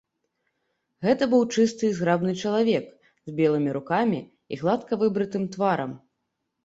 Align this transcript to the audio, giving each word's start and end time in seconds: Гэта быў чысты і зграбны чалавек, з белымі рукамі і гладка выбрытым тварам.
Гэта 1.07 1.23
быў 1.33 1.43
чысты 1.57 1.83
і 1.89 1.91
зграбны 1.99 2.33
чалавек, 2.43 2.85
з 3.31 3.37
белымі 3.43 3.69
рукамі 3.81 4.19
і 4.57 4.63
гладка 4.63 4.93
выбрытым 5.03 5.43
тварам. 5.59 5.91